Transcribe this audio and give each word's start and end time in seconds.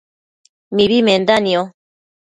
mibi 0.75 0.97
menda 1.05 1.35
nio 1.45 1.61